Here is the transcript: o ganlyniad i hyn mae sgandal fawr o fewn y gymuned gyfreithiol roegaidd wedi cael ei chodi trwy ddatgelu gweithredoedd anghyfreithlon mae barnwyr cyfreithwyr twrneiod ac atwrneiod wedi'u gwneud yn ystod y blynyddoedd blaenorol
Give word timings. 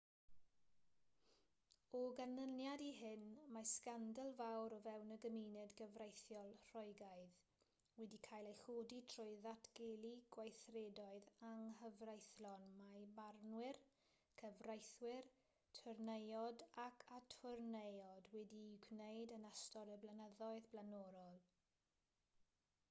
o 1.97 1.99
ganlyniad 2.19 2.83
i 2.85 2.93
hyn 2.99 3.25
mae 3.55 3.65
sgandal 3.71 4.31
fawr 4.37 4.73
o 4.77 4.77
fewn 4.85 5.11
y 5.15 5.17
gymuned 5.25 5.73
gyfreithiol 5.81 6.53
roegaidd 6.69 7.35
wedi 7.99 8.19
cael 8.27 8.47
ei 8.51 8.55
chodi 8.61 8.97
trwy 9.13 9.35
ddatgelu 9.43 10.13
gweithredoedd 10.37 11.27
anghyfreithlon 11.51 12.65
mae 12.79 13.05
barnwyr 13.19 13.79
cyfreithwyr 14.43 15.29
twrneiod 15.81 16.63
ac 16.87 17.05
atwrneiod 17.19 18.31
wedi'u 18.37 18.73
gwneud 18.87 19.35
yn 19.37 19.45
ystod 19.51 19.93
y 19.97 19.99
blynyddoedd 20.07 20.71
blaenorol 20.73 21.39